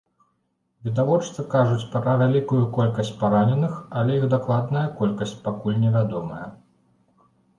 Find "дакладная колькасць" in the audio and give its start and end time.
4.33-5.37